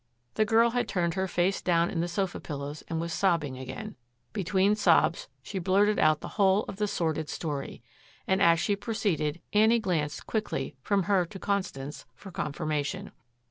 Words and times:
The 0.33 0.45
girl 0.45 0.71
had 0.71 0.87
turned 0.87 1.13
her 1.13 1.27
face 1.27 1.61
down 1.61 1.91
in 1.91 1.99
the 1.99 2.07
sofa 2.07 2.39
pillows 2.39 2.81
and 2.87 2.99
was 2.99 3.13
sobbing 3.13 3.59
again. 3.59 3.95
Between 4.33 4.73
sobs 4.75 5.27
she 5.43 5.59
blurted 5.59 5.99
out 5.99 6.21
the 6.21 6.27
whole 6.41 6.63
of 6.63 6.77
the 6.77 6.87
sordid 6.87 7.29
story. 7.29 7.83
And 8.25 8.41
as 8.41 8.59
she 8.59 8.75
proceeded, 8.75 9.41
Annie 9.53 9.77
glanced 9.77 10.25
quickly 10.25 10.75
from 10.81 11.03
her 11.03 11.23
to 11.27 11.37
Constance, 11.37 12.07
for 12.15 12.31
confirmation. 12.31 13.11